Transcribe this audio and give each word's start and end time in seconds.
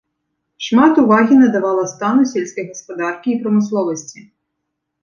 Шмат 0.67 1.01
увагі 1.03 1.37
надавала 1.43 1.83
стану 1.93 2.27
сельскай 2.33 2.65
гаспадаркі 2.71 3.27
і 3.35 3.39
прамысловасці. 3.47 4.19